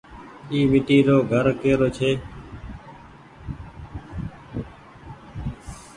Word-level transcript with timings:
اي 0.51 0.59
ميٽي 0.71 0.97
رو 1.07 1.17
گهر 1.29 1.45
ڪي 1.61 1.71
رو 1.79 1.87
ڇي۔ 1.97 2.11